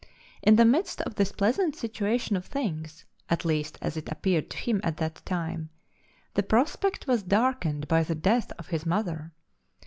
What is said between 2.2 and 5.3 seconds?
of things (at least as it appeared to him at that